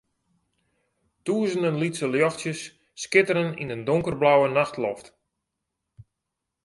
Tûzenen 1.25 1.79
lytse 1.81 2.05
ljochtsjes 2.13 2.61
skitteren 3.01 3.51
yn 3.61 3.73
in 3.75 3.85
donkerblauwe 3.87 4.47
nachtloft. 4.51 5.05